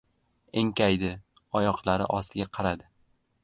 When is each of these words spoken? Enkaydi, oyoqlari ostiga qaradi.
Enkaydi, 0.61 1.11
oyoqlari 1.61 2.11
ostiga 2.19 2.51
qaradi. 2.59 2.93